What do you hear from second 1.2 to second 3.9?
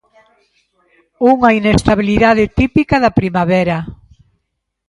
Unha inestabilidade típica da primavera.